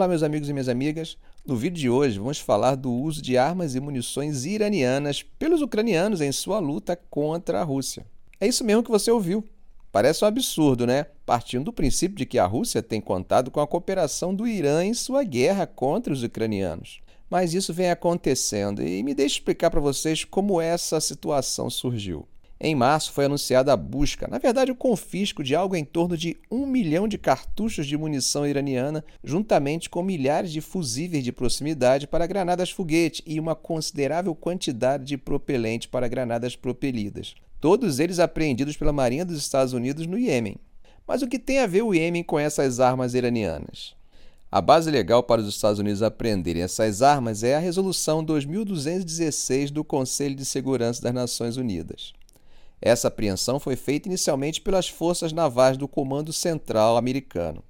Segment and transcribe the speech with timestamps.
[0.00, 1.18] Olá, meus amigos e minhas amigas.
[1.46, 6.22] No vídeo de hoje vamos falar do uso de armas e munições iranianas pelos ucranianos
[6.22, 8.06] em sua luta contra a Rússia.
[8.40, 9.44] É isso mesmo que você ouviu.
[9.92, 11.04] Parece um absurdo, né?
[11.26, 14.94] Partindo do princípio de que a Rússia tem contado com a cooperação do Irã em
[14.94, 17.02] sua guerra contra os ucranianos.
[17.28, 22.26] Mas isso vem acontecendo e me deixe explicar para vocês como essa situação surgiu.
[22.62, 26.36] Em março foi anunciada a busca, na verdade o confisco de algo em torno de
[26.50, 32.26] um milhão de cartuchos de munição iraniana, juntamente com milhares de fusíveis de proximidade para
[32.26, 37.34] granadas foguete e uma considerável quantidade de propelente para granadas propelidas.
[37.58, 40.56] Todos eles apreendidos pela Marinha dos Estados Unidos no Iêmen.
[41.08, 43.94] Mas o que tem a ver o Iêmen com essas armas iranianas?
[44.52, 49.82] A base legal para os Estados Unidos apreenderem essas armas é a Resolução 2216 do
[49.82, 52.12] Conselho de Segurança das Nações Unidas.
[52.82, 57.62] Essa apreensão foi feita inicialmente pelas forças navais do Comando Central americano.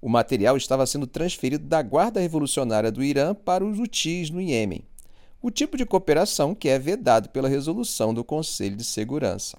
[0.00, 4.84] O material estava sendo transferido da Guarda Revolucionária do Irã para os Houthis no Iêmen,
[5.40, 9.58] o tipo de cooperação que é vedado pela resolução do Conselho de Segurança.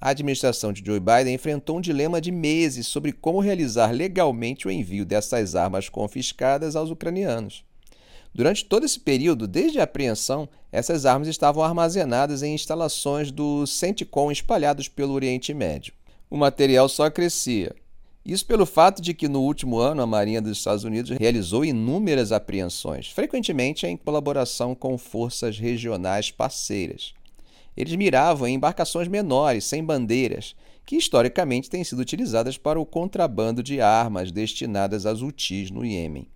[0.00, 4.70] A administração de Joe Biden enfrentou um dilema de meses sobre como realizar legalmente o
[4.70, 7.64] envio dessas armas confiscadas aos ucranianos.
[8.34, 14.32] Durante todo esse período, desde a apreensão, essas armas estavam armazenadas em instalações do CENTCOM
[14.32, 15.92] espalhados pelo Oriente Médio.
[16.30, 17.74] O material só crescia.
[18.24, 22.32] Isso pelo fato de que no último ano a Marinha dos Estados Unidos realizou inúmeras
[22.32, 27.12] apreensões, frequentemente em colaboração com forças regionais parceiras.
[27.76, 30.54] Eles miravam em embarcações menores, sem bandeiras,
[30.86, 36.28] que historicamente têm sido utilizadas para o contrabando de armas destinadas aos Houthis no Iêmen.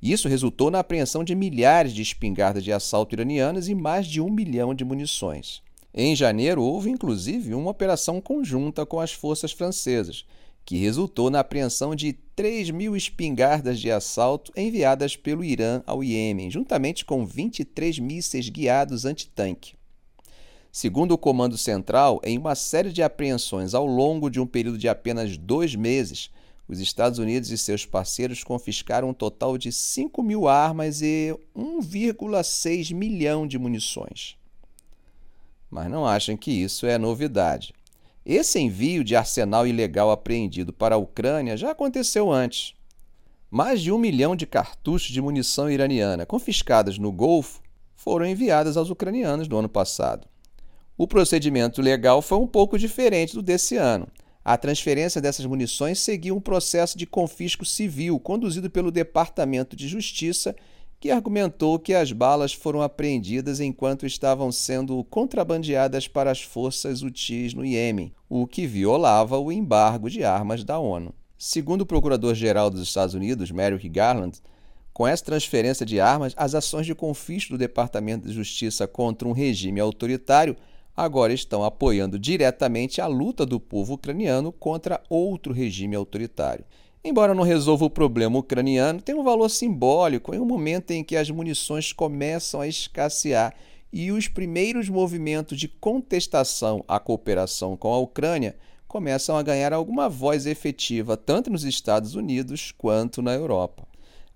[0.00, 4.30] Isso resultou na apreensão de milhares de espingardas de assalto iranianas e mais de um
[4.30, 5.62] milhão de munições.
[5.94, 10.26] Em janeiro, houve inclusive uma operação conjunta com as forças francesas,
[10.66, 16.50] que resultou na apreensão de 3 mil espingardas de assalto enviadas pelo Irã ao Iêmen,
[16.50, 19.74] juntamente com 23 mísseis guiados antitanque.
[20.70, 24.88] Segundo o Comando Central, em uma série de apreensões ao longo de um período de
[24.88, 26.30] apenas dois meses,
[26.68, 32.92] os Estados Unidos e seus parceiros confiscaram um total de 5 mil armas e 1,6
[32.92, 34.36] milhão de munições.
[35.70, 37.72] Mas não achem que isso é novidade.
[38.24, 42.74] Esse envio de arsenal ilegal apreendido para a Ucrânia já aconteceu antes.
[43.48, 47.62] Mais de um milhão de cartuchos de munição iraniana confiscadas no Golfo
[47.94, 50.26] foram enviadas aos ucranianos no ano passado.
[50.98, 54.08] O procedimento legal foi um pouco diferente do desse ano.
[54.48, 60.54] A transferência dessas munições seguiu um processo de confisco civil conduzido pelo Departamento de Justiça,
[61.00, 67.54] que argumentou que as balas foram apreendidas enquanto estavam sendo contrabandeadas para as forças UTIs
[67.54, 71.12] no Iêmen, o que violava o embargo de armas da ONU.
[71.36, 74.38] Segundo o Procurador-Geral dos Estados Unidos, Merrick Garland,
[74.92, 79.32] com essa transferência de armas, as ações de confisco do Departamento de Justiça contra um
[79.32, 80.56] regime autoritário
[80.96, 86.64] agora estão apoiando diretamente a luta do povo ucraniano contra outro regime autoritário.
[87.04, 91.16] Embora não resolva o problema ucraniano, tem um valor simbólico em um momento em que
[91.16, 93.54] as munições começam a escassear
[93.92, 98.56] e os primeiros movimentos de contestação à cooperação com a Ucrânia
[98.88, 103.86] começam a ganhar alguma voz efetiva tanto nos Estados Unidos quanto na Europa.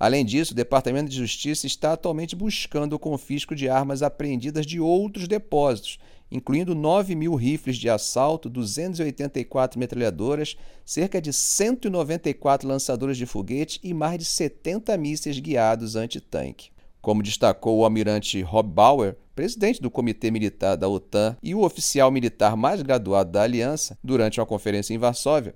[0.01, 4.81] Além disso, o Departamento de Justiça está atualmente buscando o confisco de armas apreendidas de
[4.81, 5.99] outros depósitos
[6.31, 13.93] incluindo 9 mil rifles de assalto, 284 metralhadoras, cerca de 194 lançadores de foguete e
[13.93, 16.71] mais de 70 mísseis guiados anti-tanque.
[17.03, 22.11] Como destacou o almirante Rob Bauer, presidente do Comitê Militar da OTAN e o oficial
[22.11, 25.55] militar mais graduado da aliança, durante uma conferência em Varsóvia,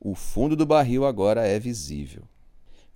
[0.00, 2.24] o fundo do barril agora é visível.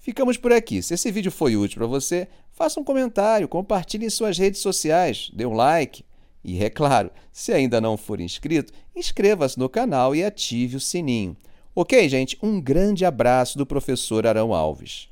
[0.09, 0.81] Ficamos por aqui.
[0.81, 5.31] Se esse vídeo foi útil para você, faça um comentário, compartilhe em suas redes sociais,
[5.35, 6.03] dê um like,
[6.43, 11.37] e é claro, se ainda não for inscrito, inscreva-se no canal e ative o sininho.
[11.75, 12.39] Ok, gente?
[12.43, 15.11] Um grande abraço do professor Arão Alves.